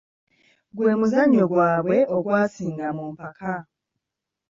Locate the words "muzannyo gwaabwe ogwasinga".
0.99-2.87